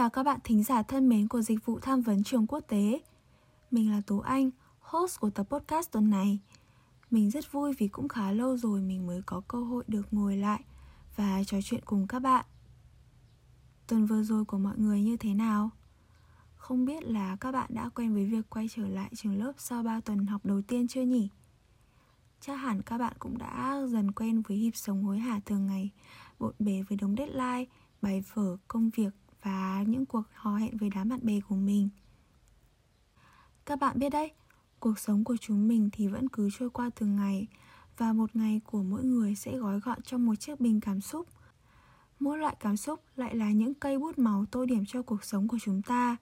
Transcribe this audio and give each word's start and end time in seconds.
Chào 0.00 0.10
các 0.10 0.22
bạn 0.22 0.40
thính 0.44 0.62
giả 0.62 0.82
thân 0.82 1.08
mến 1.08 1.28
của 1.28 1.42
dịch 1.42 1.66
vụ 1.66 1.78
tham 1.80 2.00
vấn 2.00 2.24
trường 2.24 2.46
quốc 2.46 2.60
tế. 2.60 3.00
Mình 3.70 3.90
là 3.90 4.02
Tú 4.06 4.20
Anh, 4.20 4.50
host 4.80 5.20
của 5.20 5.30
tập 5.30 5.46
podcast 5.50 5.90
tuần 5.90 6.10
này. 6.10 6.38
Mình 7.10 7.30
rất 7.30 7.52
vui 7.52 7.72
vì 7.78 7.88
cũng 7.88 8.08
khá 8.08 8.32
lâu 8.32 8.56
rồi 8.56 8.80
mình 8.80 9.06
mới 9.06 9.22
có 9.26 9.40
cơ 9.48 9.58
hội 9.58 9.84
được 9.86 10.08
ngồi 10.10 10.36
lại 10.36 10.60
và 11.16 11.44
trò 11.44 11.58
chuyện 11.64 11.80
cùng 11.84 12.06
các 12.06 12.18
bạn. 12.18 12.44
Tuần 13.86 14.06
vừa 14.06 14.22
rồi 14.22 14.44
của 14.44 14.58
mọi 14.58 14.74
người 14.78 15.02
như 15.02 15.16
thế 15.16 15.34
nào? 15.34 15.70
Không 16.56 16.84
biết 16.84 17.04
là 17.04 17.36
các 17.36 17.52
bạn 17.52 17.70
đã 17.74 17.88
quen 17.88 18.14
với 18.14 18.26
việc 18.26 18.50
quay 18.50 18.68
trở 18.74 18.88
lại 18.88 19.10
trường 19.16 19.38
lớp 19.38 19.52
sau 19.58 19.82
3 19.82 20.00
tuần 20.00 20.26
học 20.26 20.40
đầu 20.44 20.62
tiên 20.62 20.88
chưa 20.88 21.02
nhỉ? 21.02 21.28
Chắc 22.40 22.54
hẳn 22.56 22.82
các 22.82 22.98
bạn 22.98 23.12
cũng 23.18 23.38
đã 23.38 23.80
dần 23.88 24.12
quen 24.12 24.42
với 24.42 24.58
nhịp 24.58 24.76
sống 24.76 25.04
hối 25.04 25.18
hả 25.18 25.40
thường 25.46 25.66
ngày, 25.66 25.90
bộn 26.38 26.54
bề 26.58 26.82
với 26.88 26.98
đống 26.98 27.14
deadline, 27.18 27.64
bài 28.02 28.24
vở, 28.34 28.56
công 28.68 28.90
việc 28.90 29.10
và 29.42 29.82
những 29.86 30.06
cuộc 30.06 30.22
hò 30.34 30.56
hẹn 30.56 30.76
với 30.76 30.90
đám 30.94 31.08
bạn 31.08 31.20
bè 31.22 31.40
của 31.48 31.56
mình. 31.56 31.88
Các 33.66 33.80
bạn 33.80 33.98
biết 33.98 34.10
đấy, 34.10 34.32
cuộc 34.80 34.98
sống 34.98 35.24
của 35.24 35.36
chúng 35.40 35.68
mình 35.68 35.88
thì 35.92 36.08
vẫn 36.08 36.28
cứ 36.28 36.48
trôi 36.58 36.70
qua 36.70 36.90
từng 37.00 37.16
ngày 37.16 37.46
và 37.96 38.12
một 38.12 38.36
ngày 38.36 38.60
của 38.64 38.82
mỗi 38.82 39.04
người 39.04 39.34
sẽ 39.34 39.56
gói 39.56 39.80
gọn 39.80 40.02
trong 40.02 40.26
một 40.26 40.34
chiếc 40.34 40.60
bình 40.60 40.80
cảm 40.80 41.00
xúc. 41.00 41.28
Mỗi 42.20 42.38
loại 42.38 42.56
cảm 42.60 42.76
xúc 42.76 43.04
lại 43.16 43.36
là 43.36 43.50
những 43.50 43.74
cây 43.74 43.98
bút 43.98 44.18
màu 44.18 44.44
tô 44.50 44.64
điểm 44.64 44.84
cho 44.86 45.02
cuộc 45.02 45.24
sống 45.24 45.48
của 45.48 45.58
chúng 45.62 45.82
ta. 45.82 46.16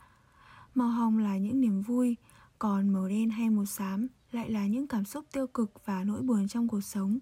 Màu 0.75 0.88
hồng 0.88 1.19
là 1.19 1.36
những 1.36 1.60
niềm 1.60 1.82
vui, 1.82 2.16
còn 2.58 2.88
màu 2.88 3.08
đen 3.08 3.30
hay 3.30 3.50
màu 3.50 3.66
xám 3.66 4.08
lại 4.32 4.50
là 4.50 4.66
những 4.66 4.86
cảm 4.86 5.05
xúc 5.05 5.25
tiêu 5.32 5.47
cực 5.47 5.72
và 5.84 6.05
nỗi 6.05 6.22
buồn 6.22 6.48
trong 6.48 6.69
cuộc 6.69 6.80
sống. 6.80 7.19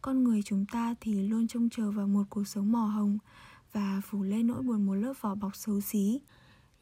Con 0.00 0.24
người 0.24 0.42
chúng 0.44 0.66
ta 0.66 0.94
thì 1.00 1.28
luôn 1.28 1.46
trông 1.46 1.68
chờ 1.68 1.90
vào 1.90 2.06
một 2.06 2.22
cuộc 2.30 2.48
sống 2.48 2.72
màu 2.72 2.86
hồng 2.86 3.18
và 3.72 4.00
phủ 4.04 4.22
lên 4.22 4.46
nỗi 4.46 4.62
buồn 4.62 4.86
một 4.86 4.94
lớp 4.94 5.12
vỏ 5.20 5.34
bọc 5.34 5.56
xấu 5.56 5.80
xí. 5.80 6.20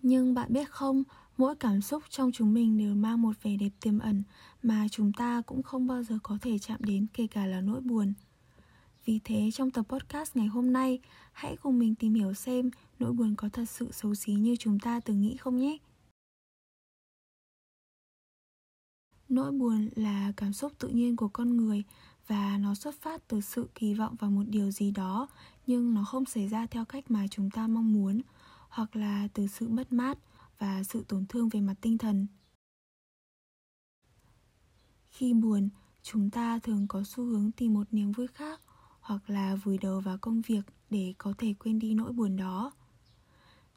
Nhưng 0.02 0.34
bạn 0.34 0.52
biết 0.52 0.70
không, 0.70 1.02
mỗi 1.36 1.56
cảm 1.56 1.80
xúc 1.80 2.02
trong 2.08 2.32
chúng 2.32 2.54
mình 2.54 2.78
đều 2.78 2.94
mang 2.94 3.22
một 3.22 3.32
vẻ 3.42 3.56
đẹp 3.56 3.70
tiềm 3.80 3.98
ẩn 3.98 4.22
mà 4.62 4.86
chúng 4.90 5.12
ta 5.12 5.42
cũng 5.46 5.62
không 5.62 5.86
bao 5.86 6.02
giờ 6.02 6.18
có 6.22 6.38
thể 6.42 6.58
chạm 6.58 6.78
đến 6.82 7.06
kể 7.12 7.26
cả 7.26 7.46
là 7.46 7.60
nỗi 7.60 7.80
buồn. 7.80 8.12
Vì 9.04 9.20
thế 9.24 9.50
trong 9.52 9.70
tập 9.70 9.82
podcast 9.88 10.36
ngày 10.36 10.46
hôm 10.46 10.72
nay, 10.72 11.00
hãy 11.32 11.56
cùng 11.56 11.78
mình 11.78 11.94
tìm 11.94 12.14
hiểu 12.14 12.34
xem 12.34 12.70
nỗi 12.98 13.12
buồn 13.12 13.34
có 13.36 13.48
thật 13.48 13.64
sự 13.64 13.92
xấu 13.92 14.14
xí 14.14 14.32
như 14.32 14.56
chúng 14.56 14.78
ta 14.78 15.00
từng 15.00 15.20
nghĩ 15.20 15.36
không 15.36 15.56
nhé. 15.56 15.78
Nỗi 19.28 19.52
buồn 19.52 19.88
là 19.96 20.32
cảm 20.36 20.52
xúc 20.52 20.72
tự 20.78 20.88
nhiên 20.88 21.16
của 21.16 21.28
con 21.28 21.56
người 21.56 21.84
và 22.26 22.58
nó 22.58 22.74
xuất 22.74 22.94
phát 23.00 23.28
từ 23.28 23.40
sự 23.40 23.68
kỳ 23.74 23.94
vọng 23.94 24.16
vào 24.16 24.30
một 24.30 24.42
điều 24.46 24.70
gì 24.70 24.90
đó 24.90 25.28
nhưng 25.70 25.94
nó 25.94 26.04
không 26.04 26.24
xảy 26.24 26.48
ra 26.48 26.66
theo 26.66 26.84
cách 26.84 27.10
mà 27.10 27.26
chúng 27.30 27.50
ta 27.50 27.66
mong 27.66 27.92
muốn, 27.92 28.20
hoặc 28.68 28.96
là 28.96 29.28
từ 29.34 29.46
sự 29.46 29.68
mất 29.68 29.92
mát 29.92 30.18
và 30.58 30.82
sự 30.82 31.04
tổn 31.08 31.26
thương 31.26 31.48
về 31.48 31.60
mặt 31.60 31.74
tinh 31.80 31.98
thần. 31.98 32.26
Khi 35.10 35.34
buồn, 35.34 35.68
chúng 36.02 36.30
ta 36.30 36.58
thường 36.58 36.86
có 36.88 37.02
xu 37.04 37.24
hướng 37.24 37.52
tìm 37.52 37.74
một 37.74 37.86
niềm 37.90 38.12
vui 38.12 38.26
khác, 38.26 38.60
hoặc 39.00 39.30
là 39.30 39.56
vùi 39.56 39.78
đầu 39.78 40.00
vào 40.00 40.18
công 40.18 40.40
việc 40.40 40.62
để 40.90 41.14
có 41.18 41.34
thể 41.38 41.54
quên 41.58 41.78
đi 41.78 41.94
nỗi 41.94 42.12
buồn 42.12 42.36
đó. 42.36 42.72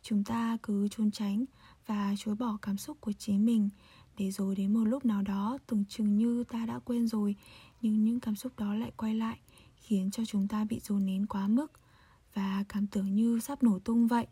Chúng 0.02 0.24
ta 0.24 0.58
cứ 0.64 0.88
trốn 0.88 1.12
tránh 1.12 1.46
và 1.86 2.16
chối 2.18 2.36
bỏ 2.36 2.58
cảm 2.62 2.78
xúc 2.78 2.98
của 3.02 3.12
chính 3.12 3.46
mình 3.46 3.70
để 4.18 4.32
rồi 4.32 4.56
đến 4.56 4.74
một 4.74 4.84
lúc 4.84 5.06
nào 5.06 5.22
đó 5.22 5.58
tưởng 5.68 5.86
chừng 5.90 6.18
như 6.18 6.44
ta 6.44 6.66
đã 6.66 6.80
quên 6.80 7.08
rồi, 7.08 7.36
nhưng 7.82 8.04
những 8.04 8.20
cảm 8.20 8.36
xúc 8.36 8.52
đó 8.58 8.74
lại 8.74 8.92
quay 8.98 9.16
lại, 9.16 9.40
khiến 9.76 10.12
cho 10.12 10.26
chúng 10.26 10.48
ta 10.48 10.66
bị 10.66 10.80
dồn 10.80 11.06
nén 11.06 11.28
quá 11.28 11.48
mức 11.48 11.72
và 12.34 12.64
cảm 12.70 12.88
tưởng 12.88 13.16
như 13.16 13.40
sắp 13.40 13.64
nổ 13.64 13.80
tung 13.80 14.08
vậy. 14.08 14.28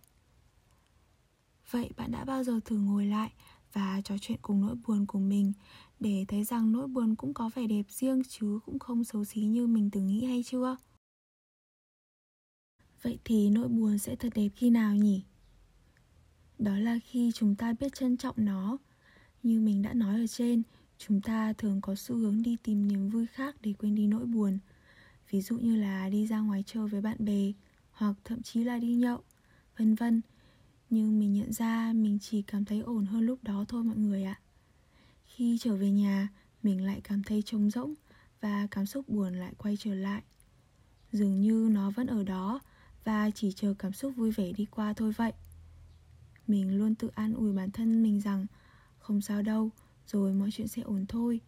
Vậy 1.71 1.89
bạn 1.97 2.11
đã 2.11 2.25
bao 2.25 2.43
giờ 2.43 2.59
thử 2.65 2.77
ngồi 2.77 3.05
lại 3.05 3.31
và 3.73 4.01
trò 4.03 4.15
chuyện 4.21 4.39
cùng 4.41 4.61
nỗi 4.61 4.75
buồn 4.87 5.05
của 5.05 5.19
mình 5.19 5.53
để 5.99 6.25
thấy 6.27 6.43
rằng 6.43 6.71
nỗi 6.71 6.87
buồn 6.87 7.15
cũng 7.15 7.33
có 7.33 7.49
vẻ 7.55 7.67
đẹp 7.67 7.85
riêng 7.89 8.21
chứ 8.29 8.59
cũng 8.65 8.79
không 8.79 9.03
xấu 9.03 9.25
xí 9.25 9.41
như 9.41 9.67
mình 9.67 9.89
từng 9.91 10.07
nghĩ 10.07 10.25
hay 10.25 10.43
chưa? 10.43 10.77
Vậy 13.01 13.19
thì 13.23 13.49
nỗi 13.49 13.67
buồn 13.67 13.97
sẽ 13.97 14.15
thật 14.15 14.29
đẹp 14.35 14.49
khi 14.55 14.69
nào 14.69 14.95
nhỉ? 14.95 15.23
Đó 16.59 16.77
là 16.77 16.99
khi 17.03 17.31
chúng 17.35 17.55
ta 17.55 17.73
biết 17.73 17.93
trân 17.93 18.17
trọng 18.17 18.35
nó. 18.37 18.77
Như 19.43 19.59
mình 19.59 19.81
đã 19.81 19.93
nói 19.93 20.19
ở 20.19 20.27
trên, 20.27 20.63
chúng 20.97 21.21
ta 21.21 21.53
thường 21.53 21.81
có 21.81 21.95
xu 21.95 22.15
hướng 22.15 22.41
đi 22.41 22.57
tìm 22.63 22.87
niềm 22.87 23.09
vui 23.09 23.25
khác 23.27 23.55
để 23.61 23.73
quên 23.73 23.95
đi 23.95 24.07
nỗi 24.07 24.25
buồn. 24.25 24.59
Ví 25.29 25.41
dụ 25.41 25.57
như 25.57 25.75
là 25.75 26.09
đi 26.09 26.27
ra 26.27 26.39
ngoài 26.39 26.63
chơi 26.67 26.87
với 26.87 27.01
bạn 27.01 27.17
bè 27.19 27.51
hoặc 28.01 28.15
thậm 28.23 28.41
chí 28.41 28.63
là 28.63 28.77
đi 28.77 28.93
nhậu, 28.95 29.19
vân 29.77 29.95
vân. 29.95 30.21
Nhưng 30.89 31.19
mình 31.19 31.33
nhận 31.33 31.53
ra 31.53 31.93
mình 31.93 32.19
chỉ 32.21 32.41
cảm 32.41 32.65
thấy 32.65 32.79
ổn 32.79 33.05
hơn 33.05 33.21
lúc 33.21 33.43
đó 33.43 33.65
thôi 33.67 33.83
mọi 33.83 33.97
người 33.97 34.23
ạ. 34.23 34.39
Khi 35.25 35.57
trở 35.61 35.75
về 35.75 35.91
nhà, 35.91 36.27
mình 36.63 36.85
lại 36.85 37.01
cảm 37.03 37.23
thấy 37.23 37.41
trống 37.41 37.69
rỗng 37.69 37.93
và 38.41 38.67
cảm 38.71 38.85
xúc 38.85 39.09
buồn 39.09 39.33
lại 39.33 39.53
quay 39.57 39.77
trở 39.77 39.95
lại. 39.95 40.21
Dường 41.11 41.41
như 41.41 41.69
nó 41.71 41.91
vẫn 41.91 42.07
ở 42.07 42.23
đó 42.23 42.59
và 43.03 43.29
chỉ 43.29 43.51
chờ 43.51 43.73
cảm 43.79 43.93
xúc 43.93 44.13
vui 44.15 44.31
vẻ 44.31 44.51
đi 44.51 44.65
qua 44.65 44.93
thôi 44.93 45.13
vậy. 45.17 45.33
Mình 46.47 46.77
luôn 46.77 46.95
tự 46.95 47.09
an 47.15 47.33
ủi 47.33 47.53
bản 47.53 47.71
thân 47.71 48.03
mình 48.03 48.21
rằng, 48.21 48.45
không 48.99 49.21
sao 49.21 49.41
đâu, 49.41 49.69
rồi 50.07 50.33
mọi 50.33 50.51
chuyện 50.51 50.67
sẽ 50.67 50.81
ổn 50.81 51.05
thôi. 51.05 51.39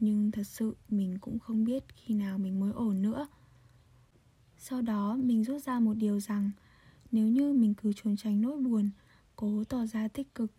Nhưng 0.00 0.30
thật 0.30 0.46
sự 0.46 0.76
mình 0.88 1.18
cũng 1.20 1.38
không 1.38 1.64
biết 1.64 1.84
khi 1.96 2.14
nào 2.14 2.38
mình 2.38 2.60
mới 2.60 2.72
ổn 2.72 3.02
nữa 3.02 3.26
sau 4.64 4.82
đó, 4.82 5.16
mình 5.16 5.44
rút 5.44 5.62
ra 5.62 5.80
một 5.80 5.94
điều 5.94 6.20
rằng, 6.20 6.50
nếu 7.12 7.28
như 7.28 7.52
mình 7.52 7.74
cứ 7.74 7.92
trốn 7.92 8.16
tránh 8.16 8.40
nỗi 8.40 8.58
buồn, 8.58 8.90
cố 9.36 9.64
tỏ 9.64 9.86
ra 9.86 10.08
tích 10.08 10.34
cực, 10.34 10.52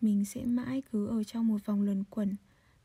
mình 0.00 0.24
sẽ 0.24 0.44
mãi 0.44 0.82
cứ 0.92 1.06
ở 1.06 1.24
trong 1.24 1.48
một 1.48 1.66
vòng 1.66 1.82
luẩn 1.82 2.04
quẩn 2.10 2.36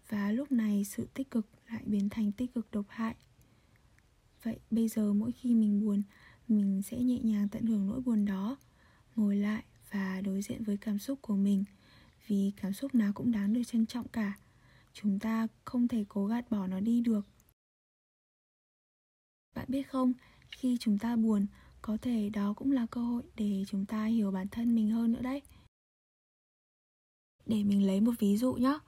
và 0.10 0.32
lúc 0.32 0.52
này 0.52 0.84
sự 0.84 1.08
tích 1.14 1.32
cực 1.32 1.48
lại 1.70 1.82
biến 1.86 2.10
thành 2.10 2.32
tích 2.32 2.54
cực 2.54 2.72
độc 2.72 2.86
hại. 2.90 3.16
Vậy 4.44 4.60
bây 4.72 4.88
giờ 4.88 5.14
mỗi 5.14 5.32
khi 5.32 5.54
mình 5.56 5.86
buồn, 5.86 6.04
mình 6.48 6.82
sẽ 6.82 6.98
nhẹ 6.98 7.20
nhàng 7.20 7.50
tận 7.50 7.66
hưởng 7.66 7.88
nỗi 7.88 8.02
buồn 8.02 8.26
đó, 8.26 8.58
ngồi 9.16 9.36
lại 9.36 9.64
và 9.92 10.22
đối 10.22 10.42
diện 10.42 10.64
với 10.64 10.78
cảm 10.78 11.00
xúc 11.00 11.20
của 11.22 11.36
mình, 11.36 11.64
vì 12.28 12.52
cảm 12.62 12.74
xúc 12.74 12.96
nào 12.96 13.14
cũng 13.14 13.32
đáng 13.32 13.54
được 13.54 13.64
trân 13.68 13.86
trọng 13.86 14.08
cả. 14.08 14.34
Chúng 14.94 15.20
ta 15.20 15.48
không 15.66 15.88
thể 15.88 16.06
cố 16.10 16.26
gạt 16.26 16.52
bỏ 16.52 16.68
nó 16.68 16.80
đi 16.80 17.02
được. 17.02 17.28
Bạn 19.56 19.66
biết 19.68 19.90
không 19.90 20.14
khi 20.50 20.78
chúng 20.80 20.98
ta 20.98 21.16
buồn, 21.16 21.46
có 21.82 21.98
thể 22.02 22.30
đó 22.30 22.54
cũng 22.54 22.72
là 22.72 22.86
cơ 22.92 23.02
hội 23.02 23.24
để 23.36 23.64
chúng 23.68 23.86
ta 23.86 24.06
hiểu 24.06 24.32
bản 24.32 24.48
thân 24.48 24.76
mình 24.76 24.90
hơn 24.90 25.12
nữa 25.12 25.22
đấy. 25.22 25.42
Để 27.46 27.64
mình 27.64 27.88
lấy 27.88 28.02
một 28.02 28.14
ví 28.20 28.38
dụ 28.38 28.54
nhé 28.54 28.80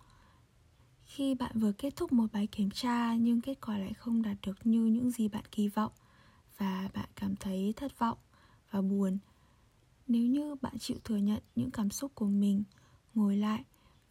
khi 1.07 1.35
bạn 1.35 1.51
vừa 1.59 1.71
kết 1.71 1.95
thúc 1.95 2.11
một 2.11 2.25
bài 2.33 2.47
kiểm 2.47 2.71
tra 2.71 3.15
nhưng 3.15 3.41
kết 3.41 3.61
quả 3.61 3.77
lại 3.77 3.93
không 3.93 4.21
đạt 4.21 4.37
được 4.45 4.57
như 4.63 4.85
những 4.85 5.11
gì 5.11 5.27
bạn 5.27 5.43
kỳ 5.51 5.67
vọng 5.67 5.91
và 6.57 6.89
bạn 6.93 7.09
cảm 7.15 7.35
thấy 7.35 7.73
thất 7.75 7.99
vọng 7.99 8.17
và 8.71 8.81
buồn, 8.81 9.17
nếu 10.07 10.25
như 10.25 10.55
bạn 10.61 10.79
chịu 10.79 10.97
thừa 11.03 11.17
nhận 11.17 11.43
những 11.55 11.71
cảm 11.71 11.89
xúc 11.89 12.11
của 12.15 12.25
mình, 12.25 12.63
ngồi 13.13 13.37
lại 13.37 13.63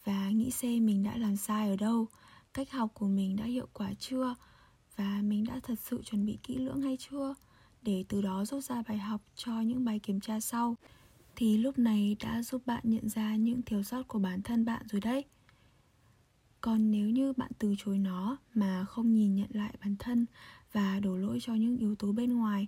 và 0.04 0.30
nghĩ 0.30 0.50
xem 0.50 0.86
mình 0.86 1.02
đã 1.02 1.16
làm 1.16 1.36
sai 1.36 1.70
ở 1.70 1.76
đâu, 1.76 2.06
cách 2.54 2.70
học 2.70 2.90
của 2.94 3.06
mình 3.06 3.36
đã 3.36 3.44
hiệu 3.44 3.66
quả 3.72 3.94
chưa 3.98 4.34
và 4.96 5.20
mình 5.22 5.44
đã 5.44 5.60
thật 5.62 5.78
sự 5.80 6.02
chuẩn 6.02 6.26
bị 6.26 6.38
kỹ 6.42 6.54
lưỡng 6.54 6.82
hay 6.82 6.96
chưa 7.00 7.34
để 7.86 8.04
từ 8.08 8.22
đó 8.22 8.44
rút 8.44 8.64
ra 8.64 8.82
bài 8.88 8.98
học 8.98 9.20
cho 9.36 9.60
những 9.60 9.84
bài 9.84 9.98
kiểm 9.98 10.20
tra 10.20 10.40
sau. 10.40 10.76
Thì 11.36 11.58
lúc 11.58 11.78
này 11.78 12.16
đã 12.20 12.42
giúp 12.42 12.62
bạn 12.66 12.80
nhận 12.84 13.08
ra 13.08 13.36
những 13.36 13.62
thiếu 13.62 13.82
sót 13.82 14.08
của 14.08 14.18
bản 14.18 14.42
thân 14.42 14.64
bạn 14.64 14.86
rồi 14.90 15.00
đấy. 15.00 15.24
Còn 16.60 16.90
nếu 16.90 17.10
như 17.10 17.32
bạn 17.32 17.50
từ 17.58 17.74
chối 17.78 17.98
nó 17.98 18.36
mà 18.54 18.84
không 18.84 19.12
nhìn 19.12 19.34
nhận 19.34 19.48
lại 19.50 19.74
bản 19.80 19.96
thân 19.98 20.26
và 20.72 21.00
đổ 21.00 21.16
lỗi 21.16 21.38
cho 21.42 21.54
những 21.54 21.76
yếu 21.76 21.94
tố 21.94 22.12
bên 22.12 22.36
ngoài, 22.36 22.66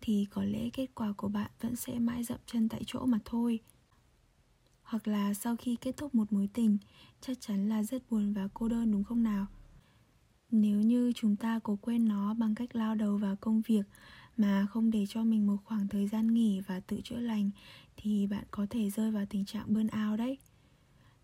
thì 0.00 0.26
có 0.30 0.44
lẽ 0.44 0.68
kết 0.72 0.86
quả 0.94 1.12
của 1.16 1.28
bạn 1.28 1.50
vẫn 1.60 1.76
sẽ 1.76 1.98
mãi 1.98 2.24
dậm 2.24 2.38
chân 2.46 2.68
tại 2.68 2.82
chỗ 2.86 3.06
mà 3.06 3.18
thôi. 3.24 3.60
Hoặc 4.82 5.08
là 5.08 5.34
sau 5.34 5.56
khi 5.56 5.76
kết 5.76 5.96
thúc 5.96 6.14
một 6.14 6.32
mối 6.32 6.48
tình, 6.52 6.78
chắc 7.20 7.40
chắn 7.40 7.68
là 7.68 7.82
rất 7.82 8.10
buồn 8.10 8.32
và 8.32 8.48
cô 8.54 8.68
đơn 8.68 8.92
đúng 8.92 9.04
không 9.04 9.22
nào? 9.22 9.46
Nếu 10.50 10.80
như 10.80 11.12
chúng 11.14 11.36
ta 11.36 11.60
cố 11.62 11.78
quên 11.82 12.08
nó 12.08 12.34
bằng 12.34 12.54
cách 12.54 12.76
lao 12.76 12.94
đầu 12.94 13.16
vào 13.16 13.36
công 13.36 13.60
việc 13.60 13.82
mà 14.40 14.66
không 14.70 14.90
để 14.90 15.06
cho 15.08 15.24
mình 15.24 15.46
một 15.46 15.56
khoảng 15.64 15.88
thời 15.88 16.06
gian 16.06 16.34
nghỉ 16.34 16.60
và 16.60 16.80
tự 16.80 17.00
chữa 17.04 17.18
lành, 17.18 17.50
thì 17.96 18.26
bạn 18.26 18.44
có 18.50 18.66
thể 18.70 18.90
rơi 18.90 19.10
vào 19.10 19.26
tình 19.26 19.44
trạng 19.44 19.74
burnout 19.74 20.18
đấy. 20.18 20.38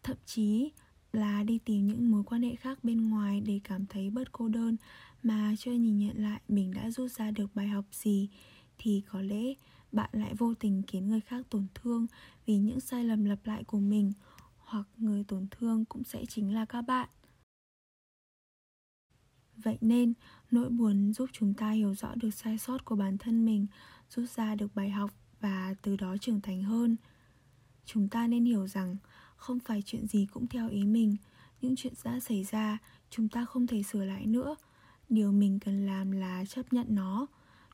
Thậm 0.03 0.17
chí 0.27 0.71
là 1.13 1.43
đi 1.43 1.59
tìm 1.59 1.87
những 1.87 2.11
mối 2.11 2.23
quan 2.25 2.43
hệ 2.43 2.55
khác 2.55 2.85
bên 2.85 3.11
ngoài 3.11 3.41
để 3.41 3.61
cảm 3.65 3.87
thấy 3.87 4.11
bớt 4.11 4.33
cô 4.33 4.49
đơn, 4.49 4.77
mà 5.23 5.55
chưa 5.59 5.73
nhìn 5.73 5.99
nhận 5.99 6.23
lại 6.23 6.41
mình 6.49 6.75
đã 6.75 6.91
rút 6.91 7.13
ra 7.13 7.31
được 7.31 7.55
bài 7.55 7.69
học 7.69 7.85
gì, 7.93 8.29
thì 8.79 9.03
có 9.11 9.21
lẽ 9.21 9.55
bạn 9.93 10.11
lại 10.13 10.35
vô 10.35 10.55
tình 10.55 10.83
khiến 10.87 11.09
người 11.09 11.21
khác 11.21 11.47
tổn 11.51 11.67
thương 11.75 12.07
vì 12.47 12.57
những 12.57 12.81
sai 12.81 13.05
lầm 13.05 13.25
lặp 13.25 13.47
lại 13.47 13.65
của 13.65 13.81
mình, 13.81 14.13
hoặc 14.57 14.87
người 14.97 15.25
tổn 15.25 15.47
thương 15.51 15.85
cũng 15.85 16.05
sẽ 16.05 16.27
chính 16.27 16.55
là 16.55 16.65
các 16.65 16.83
bạn 16.83 17.09
vậy 19.63 19.79
nên, 19.81 20.13
nỗi 20.51 20.69
buồn 20.69 21.13
giúp 21.13 21.31
chúng 21.33 21.55
ta 21.55 21.71
hiểu 21.71 21.95
rõ 21.95 22.15
được 22.15 22.31
sai 22.31 22.59
sót 22.59 22.85
của 22.85 22.97
bản 22.97 23.19
thân 23.19 23.45
mình, 23.45 23.67
rút 24.11 24.31
ra 24.31 24.55
được 24.55 24.75
bài 24.75 24.91
học 24.91 25.11
và 25.41 25.75
từ 25.83 25.97
đó 25.97 26.17
trưởng 26.17 26.41
thành 26.41 26.63
hơn. 26.63 26.97
Chúng 27.85 28.09
ta 28.09 28.27
nên 28.27 28.45
hiểu 28.45 28.67
rằng 28.67 28.97
không 29.37 29.59
phải 29.61 29.83
chuyện 29.87 30.07
gì 30.07 30.27
cũng 30.33 30.47
theo 30.47 30.69
ý 30.69 30.85
mình. 30.85 31.17
Những 31.61 31.77
chuyện 31.77 31.93
đã 32.05 32.21
xảy 32.21 32.45
ra, 32.45 32.79
chúng 33.11 33.29
ta 33.29 33.45
không 33.45 33.67
thể 33.67 33.83
sửa 33.83 34.05
lại 34.05 34.27
nữa. 34.27 34.57
Điều 35.09 35.33
mình 35.33 35.59
cần 35.61 35.87
làm 35.87 36.11
là 36.11 36.45
chấp 36.45 36.73
nhận 36.73 36.87
nó, 36.89 37.27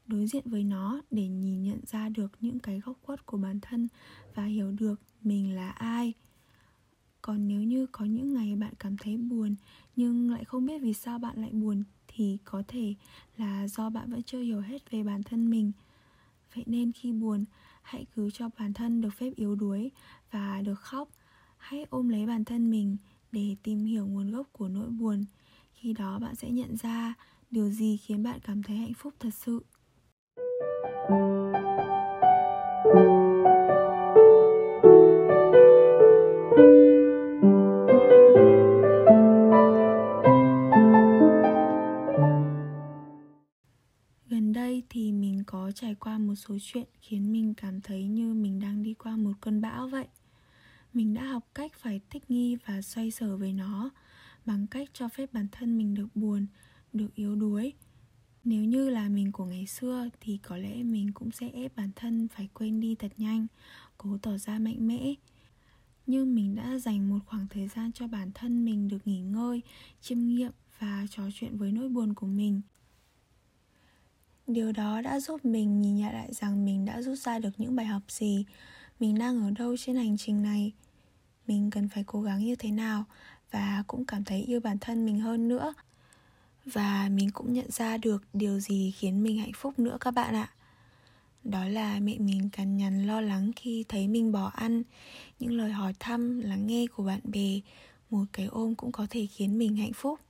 đối 0.06 0.26
diện 0.26 0.44
với 0.46 0.64
nó 0.64 1.00
để 1.10 1.28
nhìn 1.28 1.62
nhận 1.62 1.80
ra 1.86 2.08
được 2.08 2.32
những 2.40 2.58
cái 2.58 2.80
góc 2.80 2.96
khuất 3.02 3.26
của 3.26 3.36
bản 3.36 3.60
thân 3.60 3.88
và 4.34 4.44
hiểu 4.44 4.72
được 4.72 5.00
mình 5.22 5.54
là 5.54 5.70
ai 5.70 6.12
còn 7.22 7.48
nếu 7.48 7.62
như 7.62 7.86
có 7.86 8.04
những 8.04 8.34
ngày 8.34 8.56
bạn 8.56 8.74
cảm 8.78 8.96
thấy 8.96 9.16
buồn, 9.16 9.54
nhưng 9.96 10.30
lại 10.30 10.44
không 10.44 10.66
biết 10.66 10.78
vì 10.82 10.92
sao 10.92 11.18
bạn 11.18 11.40
lại 11.40 11.50
buồn, 11.50 11.84
thì 12.08 12.38
có 12.44 12.62
thể 12.68 12.94
là 13.36 13.68
do 13.68 13.90
bạn 13.90 14.10
vẫn 14.10 14.22
chưa 14.22 14.40
hiểu 14.40 14.60
hết 14.60 14.90
về 14.90 15.02
bản 15.02 15.22
thân 15.22 15.50
mình. 15.50 15.72
Vậy 16.54 16.64
nên 16.66 16.92
khi 16.92 17.12
buồn, 17.12 17.44
hãy 17.82 18.06
cứ 18.16 18.30
cho 18.30 18.48
bản 18.58 18.72
thân 18.72 19.00
được 19.00 19.10
phép 19.18 19.30
yếu 19.36 19.54
đuối 19.54 19.90
và 20.30 20.62
được 20.62 20.80
khóc. 20.80 21.08
Hãy 21.58 21.86
ôm 21.90 22.08
lấy 22.08 22.26
bản 22.26 22.44
thân 22.44 22.70
mình 22.70 22.96
để 23.32 23.56
tìm 23.62 23.84
hiểu 23.84 24.06
nguồn 24.06 24.30
gốc 24.30 24.46
của 24.52 24.68
nỗi 24.68 24.88
buồn. 24.88 25.24
Khi 25.74 25.92
đó 25.92 26.18
bạn 26.18 26.34
sẽ 26.34 26.50
nhận 26.50 26.76
ra 26.76 27.14
điều 27.50 27.70
gì 27.70 27.96
khiến 27.96 28.22
bạn 28.22 28.38
cảm 28.44 28.62
thấy 28.62 28.76
hạnh 28.76 28.94
phúc 28.94 29.14
thật 29.20 29.34
sự. 29.34 29.62
Một 46.32 46.36
số 46.36 46.58
chuyện 46.62 46.84
khiến 47.00 47.32
mình 47.32 47.54
cảm 47.54 47.80
thấy 47.80 48.04
như 48.04 48.34
mình 48.34 48.60
đang 48.60 48.82
đi 48.82 48.94
qua 48.94 49.16
một 49.16 49.32
cơn 49.40 49.60
bão 49.60 49.88
vậy. 49.88 50.06
Mình 50.94 51.14
đã 51.14 51.24
học 51.24 51.48
cách 51.54 51.72
phải 51.74 52.00
thích 52.10 52.30
nghi 52.30 52.56
và 52.66 52.82
xoay 52.82 53.10
sở 53.10 53.36
với 53.36 53.52
nó 53.52 53.90
bằng 54.46 54.66
cách 54.66 54.88
cho 54.92 55.08
phép 55.08 55.32
bản 55.32 55.46
thân 55.52 55.78
mình 55.78 55.94
được 55.94 56.06
buồn, 56.14 56.46
được 56.92 57.14
yếu 57.14 57.36
đuối. 57.36 57.72
Nếu 58.44 58.64
như 58.64 58.88
là 58.88 59.08
mình 59.08 59.32
của 59.32 59.44
ngày 59.44 59.66
xưa 59.66 60.08
thì 60.20 60.38
có 60.42 60.56
lẽ 60.56 60.82
mình 60.82 61.12
cũng 61.12 61.30
sẽ 61.30 61.48
ép 61.48 61.76
bản 61.76 61.90
thân 61.96 62.28
phải 62.28 62.48
quên 62.54 62.80
đi 62.80 62.94
thật 62.94 63.12
nhanh, 63.16 63.46
cố 63.98 64.18
tỏ 64.22 64.36
ra 64.36 64.58
mạnh 64.58 64.86
mẽ. 64.88 65.14
Nhưng 66.06 66.34
mình 66.34 66.54
đã 66.54 66.78
dành 66.78 67.08
một 67.08 67.18
khoảng 67.26 67.46
thời 67.50 67.68
gian 67.68 67.92
cho 67.92 68.06
bản 68.06 68.30
thân 68.34 68.64
mình 68.64 68.88
được 68.88 69.06
nghỉ 69.06 69.20
ngơi, 69.20 69.62
chiêm 70.00 70.18
nghiệm 70.18 70.52
và 70.78 71.06
trò 71.10 71.22
chuyện 71.34 71.56
với 71.56 71.72
nỗi 71.72 71.88
buồn 71.88 72.14
của 72.14 72.26
mình 72.26 72.60
điều 74.46 74.72
đó 74.72 75.00
đã 75.00 75.20
giúp 75.20 75.44
mình 75.44 75.82
nhìn 75.82 75.96
nhận 75.96 76.12
lại 76.12 76.32
rằng 76.32 76.64
mình 76.64 76.84
đã 76.84 77.02
rút 77.02 77.18
ra 77.18 77.38
được 77.38 77.50
những 77.56 77.76
bài 77.76 77.86
học 77.86 78.02
gì. 78.08 78.44
Mình 79.00 79.18
đang 79.18 79.42
ở 79.42 79.50
đâu 79.50 79.76
trên 79.76 79.96
hành 79.96 80.16
trình 80.18 80.42
này? 80.42 80.72
Mình 81.46 81.70
cần 81.70 81.88
phải 81.88 82.04
cố 82.06 82.22
gắng 82.22 82.44
như 82.44 82.56
thế 82.56 82.70
nào? 82.70 83.04
Và 83.50 83.84
cũng 83.86 84.04
cảm 84.04 84.24
thấy 84.24 84.42
yêu 84.42 84.60
bản 84.60 84.78
thân 84.78 85.06
mình 85.06 85.20
hơn 85.20 85.48
nữa. 85.48 85.74
Và 86.64 87.08
mình 87.08 87.30
cũng 87.30 87.52
nhận 87.52 87.70
ra 87.70 87.96
được 87.96 88.24
điều 88.32 88.60
gì 88.60 88.90
khiến 88.90 89.22
mình 89.22 89.38
hạnh 89.38 89.52
phúc 89.56 89.78
nữa 89.78 89.96
các 90.00 90.10
bạn 90.10 90.34
ạ. 90.34 90.50
Đó 91.44 91.64
là 91.64 92.00
mẹ 92.00 92.18
mình 92.18 92.48
cằn 92.52 92.76
nhằn 92.76 93.06
lo 93.06 93.20
lắng 93.20 93.50
khi 93.56 93.84
thấy 93.88 94.08
mình 94.08 94.32
bỏ 94.32 94.46
ăn. 94.54 94.82
Những 95.40 95.52
lời 95.52 95.72
hỏi 95.72 95.94
thăm, 95.98 96.40
lắng 96.40 96.66
nghe 96.66 96.86
của 96.86 97.02
bạn 97.02 97.20
bè, 97.24 97.60
một 98.10 98.24
cái 98.32 98.46
ôm 98.46 98.74
cũng 98.74 98.92
có 98.92 99.06
thể 99.10 99.26
khiến 99.26 99.58
mình 99.58 99.76
hạnh 99.76 99.92
phúc 99.92 100.20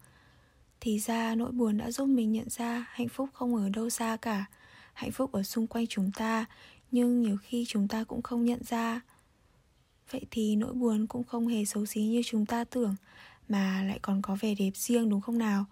thì 0.85 0.99
ra 0.99 1.35
nỗi 1.35 1.53
buồn 1.53 1.79
đã 1.79 1.91
giúp 1.91 2.07
mình 2.07 2.33
nhận 2.33 2.49
ra 2.49 2.87
hạnh 2.91 3.09
phúc 3.09 3.29
không 3.33 3.57
ở 3.57 3.69
đâu 3.69 3.91
xa 3.91 4.17
cả. 4.23 4.45
Hạnh 4.93 5.11
phúc 5.13 5.33
ở 5.33 5.43
xung 5.43 5.67
quanh 5.67 5.87
chúng 5.87 6.11
ta, 6.17 6.45
nhưng 6.91 7.23
nhiều 7.23 7.37
khi 7.43 7.65
chúng 7.69 7.89
ta 7.89 8.05
cũng 8.05 8.23
không 8.23 8.45
nhận 8.45 8.61
ra. 8.65 9.01
Vậy 10.11 10.21
thì 10.31 10.57
nỗi 10.57 10.73
buồn 10.73 11.07
cũng 11.07 11.25
không 11.25 11.47
hề 11.47 11.65
xấu 11.65 11.87
xí 11.87 12.03
như 12.03 12.23
chúng 12.25 12.47
ta 12.47 12.65
tưởng, 12.65 12.95
mà 13.49 13.83
lại 13.83 13.99
còn 14.03 14.23
có 14.23 14.37
vẻ 14.41 14.55
đẹp 14.55 14.71
riêng 14.75 15.09
đúng 15.09 15.21
không 15.21 15.39
nào? 15.39 15.65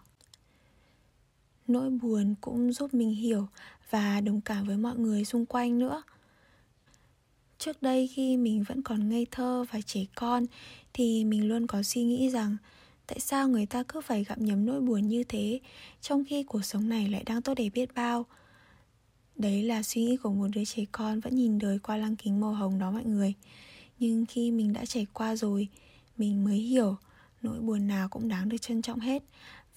Nỗi 1.66 1.90
buồn 1.90 2.34
cũng 2.40 2.72
giúp 2.72 2.94
mình 2.94 3.14
hiểu 3.14 3.46
và 3.90 4.20
đồng 4.20 4.40
cảm 4.40 4.66
với 4.66 4.76
mọi 4.76 4.96
người 4.96 5.24
xung 5.24 5.46
quanh 5.46 5.78
nữa. 5.78 6.02
Trước 7.58 7.82
đây 7.82 8.06
khi 8.14 8.36
mình 8.36 8.62
vẫn 8.62 8.82
còn 8.82 9.08
ngây 9.08 9.26
thơ 9.30 9.64
và 9.72 9.80
trẻ 9.80 10.04
con, 10.14 10.46
thì 10.92 11.24
mình 11.24 11.48
luôn 11.48 11.66
có 11.66 11.82
suy 11.82 12.02
nghĩ 12.02 12.30
rằng 12.30 12.56
tại 13.10 13.20
sao 13.20 13.48
người 13.48 13.66
ta 13.66 13.82
cứ 13.82 14.00
phải 14.00 14.24
gặm 14.24 14.44
nhấm 14.44 14.66
nỗi 14.66 14.80
buồn 14.80 15.08
như 15.08 15.24
thế, 15.24 15.60
trong 16.00 16.24
khi 16.24 16.42
cuộc 16.42 16.64
sống 16.64 16.88
này 16.88 17.08
lại 17.08 17.24
đang 17.24 17.42
tốt 17.42 17.54
đẹp 17.54 17.68
biết 17.74 17.94
bao? 17.94 18.26
Đấy 19.36 19.62
là 19.62 19.82
suy 19.82 20.04
nghĩ 20.04 20.16
của 20.16 20.30
một 20.30 20.46
đứa 20.52 20.64
trẻ 20.64 20.84
con 20.92 21.20
vẫn 21.20 21.34
nhìn 21.34 21.58
đời 21.58 21.78
qua 21.78 21.96
lăng 21.96 22.16
kính 22.16 22.40
màu 22.40 22.52
hồng 22.52 22.78
đó 22.78 22.90
mọi 22.90 23.04
người. 23.04 23.34
Nhưng 23.98 24.26
khi 24.26 24.50
mình 24.50 24.72
đã 24.72 24.86
trải 24.86 25.06
qua 25.12 25.36
rồi, 25.36 25.68
mình 26.16 26.44
mới 26.44 26.58
hiểu 26.58 26.96
nỗi 27.42 27.58
buồn 27.60 27.86
nào 27.86 28.08
cũng 28.08 28.28
đáng 28.28 28.48
được 28.48 28.56
trân 28.60 28.82
trọng 28.82 29.00
hết 29.00 29.22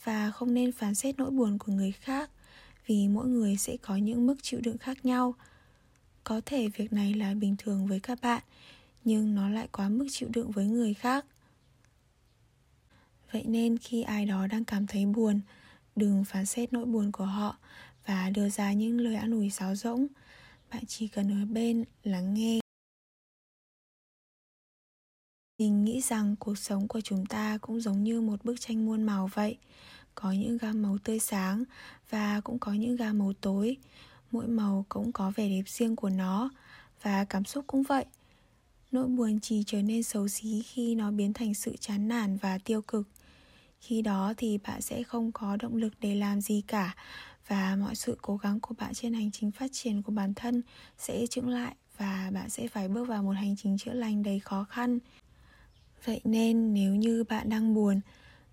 và 0.04 0.32
không 0.32 0.54
nên 0.54 0.72
phán 0.72 0.96
xét 0.96 1.18
nỗi 1.18 1.32
buồn 1.32 1.58
của 1.58 1.72
người 1.72 1.92
khác, 1.92 2.30
vì 2.86 3.08
mỗi 3.08 3.28
người 3.28 3.58
sẽ 3.58 3.78
có 3.78 3.96
những 3.96 4.28
mức 4.28 4.36
chịu 4.42 4.60
đựng 4.64 4.78
khác 4.78 5.06
nhau. 5.06 5.36
Có 6.24 6.42
thể 6.46 6.68
việc 6.68 6.94
này 6.94 7.14
là 7.14 7.34
bình 7.34 7.56
thường 7.58 7.88
với 7.88 8.00
các 8.00 8.22
bạn, 8.22 8.44
nhưng 9.04 9.36
nó 9.36 9.50
lại 9.50 9.68
quá 9.72 9.90
mức 9.90 10.08
chịu 10.12 10.30
đựng 10.34 10.52
với 10.52 10.66
người 10.66 10.94
khác 10.94 11.26
vậy 13.34 13.44
nên 13.48 13.78
khi 13.78 14.02
ai 14.02 14.26
đó 14.26 14.48
đang 14.48 14.66
cảm 14.66 14.88
thấy 14.88 15.06
buồn, 15.06 15.42
đừng 15.96 16.26
phán 16.26 16.46
xét 16.46 16.74
nỗi 16.74 16.86
buồn 16.86 17.12
của 17.12 17.26
họ 17.26 17.58
và 18.06 18.30
đưa 18.30 18.50
ra 18.50 18.74
những 18.74 19.00
lời 19.00 19.16
an 19.16 19.32
ủi 19.32 19.50
sáo 19.50 19.76
rỗng. 19.76 20.08
Bạn 20.72 20.84
chỉ 20.88 21.08
cần 21.08 21.42
ở 21.42 21.46
bên 21.46 21.84
lắng 22.04 22.34
nghe. 22.34 22.60
Mình 25.60 25.86
nghĩ 25.86 26.02
rằng 26.02 26.36
cuộc 26.36 26.58
sống 26.58 26.88
của 26.88 27.02
chúng 27.02 27.26
ta 27.26 27.58
cũng 27.62 27.82
giống 27.82 28.04
như 28.04 28.22
một 28.22 28.46
bức 28.46 28.62
tranh 28.62 28.86
muôn 28.86 29.04
màu 29.04 29.30
vậy. 29.34 29.58
Có 30.16 30.32
những 30.32 30.58
gam 30.58 30.82
màu 30.82 30.98
tươi 31.04 31.20
sáng 31.20 31.64
và 32.10 32.42
cũng 32.42 32.60
có 32.60 32.74
những 32.74 32.96
gam 32.96 33.20
màu 33.20 33.34
tối. 33.42 33.78
Mỗi 34.32 34.48
màu 34.48 34.86
cũng 34.90 35.12
có 35.12 35.32
vẻ 35.36 35.50
đẹp 35.50 35.64
riêng 35.70 35.96
của 35.96 36.10
nó 36.10 36.50
và 37.02 37.26
cảm 37.26 37.46
xúc 37.46 37.64
cũng 37.68 37.84
vậy. 37.84 38.06
Nỗi 38.92 39.08
buồn 39.08 39.40
chỉ 39.40 39.64
trở 39.68 39.82
nên 39.82 40.04
xấu 40.04 40.28
xí 40.28 40.62
khi 40.62 40.96
nó 40.96 41.12
biến 41.12 41.34
thành 41.34 41.54
sự 41.54 41.76
chán 41.80 42.08
nản 42.08 42.38
và 42.38 42.58
tiêu 42.58 42.82
cực 42.82 43.08
khi 43.84 44.02
đó 44.02 44.34
thì 44.38 44.58
bạn 44.58 44.82
sẽ 44.82 45.04
không 45.04 45.32
có 45.32 45.58
động 45.62 45.76
lực 45.76 45.94
để 46.00 46.16
làm 46.16 46.42
gì 46.42 46.64
cả 46.68 46.96
và 47.48 47.76
mọi 47.80 47.96
sự 47.96 48.18
cố 48.22 48.38
gắng 48.38 48.60
của 48.60 48.76
bạn 48.78 48.94
trên 48.94 49.14
hành 49.14 49.32
trình 49.32 49.52
phát 49.52 49.72
triển 49.72 50.02
của 50.02 50.12
bản 50.12 50.34
thân 50.34 50.62
sẽ 50.98 51.28
chững 51.28 51.50
lại 51.50 51.76
và 51.98 52.32
bạn 52.34 52.50
sẽ 52.50 52.68
phải 52.68 52.88
bước 52.88 53.08
vào 53.08 53.24
một 53.24 53.32
hành 53.32 53.56
trình 53.56 53.78
chữa 53.78 53.94
lành 53.94 54.24
đầy 54.24 54.40
khó 54.40 54.64
khăn. 54.64 55.00
Vậy 56.06 56.22
nên 56.24 56.74
nếu 56.74 56.96
như 56.96 57.24
bạn 57.24 57.50
đang 57.50 57.74
buồn, 57.74 58.02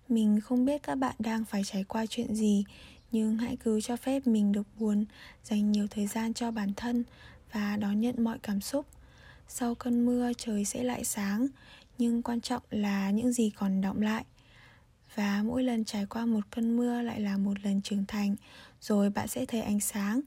mình 0.09 0.39
không 0.41 0.65
biết 0.65 0.83
các 0.83 0.95
bạn 0.95 1.15
đang 1.19 1.45
phải 1.45 1.61
trải 1.65 1.83
qua 1.83 2.05
chuyện 2.05 2.35
gì, 2.35 2.63
nhưng 3.11 3.37
hãy 3.37 3.57
cứ 3.63 3.81
cho 3.81 3.95
phép 3.95 4.27
mình 4.27 4.51
được 4.51 4.67
buồn, 4.79 5.05
dành 5.43 5.71
nhiều 5.71 5.87
thời 5.87 6.07
gian 6.07 6.33
cho 6.33 6.51
bản 6.51 6.73
thân 6.73 7.03
và 7.53 7.77
đón 7.77 8.01
nhận 8.01 8.23
mọi 8.23 8.39
cảm 8.39 8.61
xúc. 8.61 8.85
Sau 9.47 9.75
cơn 9.75 10.05
mưa 10.05 10.31
trời 10.37 10.65
sẽ 10.65 10.83
lại 10.83 11.05
sáng, 11.05 11.47
nhưng 11.97 12.21
quan 12.21 12.41
trọng 12.41 12.63
là 12.69 13.11
những 13.11 13.33
gì 13.33 13.49
còn 13.49 13.81
động 13.81 14.01
lại 14.01 14.25
và 15.15 15.43
mỗi 15.45 15.63
lần 15.63 15.85
trải 15.85 16.05
qua 16.05 16.25
một 16.25 16.41
cơn 16.51 16.77
mưa 16.77 17.01
lại 17.01 17.19
là 17.19 17.37
một 17.37 17.53
lần 17.63 17.81
trưởng 17.81 18.05
thành, 18.07 18.35
rồi 18.81 19.09
bạn 19.09 19.27
sẽ 19.27 19.45
thấy 19.45 19.61
ánh 19.61 19.79
sáng. 19.79 20.21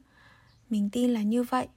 Mình 0.71 0.91
tin 0.93 1.11
là 1.11 1.23
như 1.23 1.43
vậy. 1.43 1.69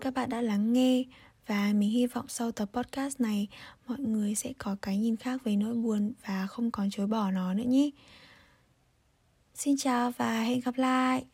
Các 0.00 0.14
bạn 0.14 0.28
đã 0.28 0.40
lắng 0.40 0.72
nghe 0.72 1.04
và 1.52 1.72
mình 1.74 1.90
hy 1.90 2.06
vọng 2.06 2.24
sau 2.28 2.52
tập 2.52 2.68
podcast 2.72 3.20
này, 3.20 3.48
mọi 3.86 3.98
người 3.98 4.34
sẽ 4.34 4.52
có 4.58 4.76
cái 4.82 4.98
nhìn 4.98 5.16
khác 5.16 5.44
về 5.44 5.56
nỗi 5.56 5.74
buồn 5.74 6.12
và 6.26 6.46
không 6.46 6.70
còn 6.70 6.90
chối 6.90 7.06
bỏ 7.06 7.30
nó 7.30 7.54
nữa 7.54 7.64
nhé. 7.64 7.90
Xin 9.54 9.76
chào 9.76 10.10
và 10.10 10.42
hẹn 10.42 10.60
gặp 10.60 10.78
lại. 10.78 11.24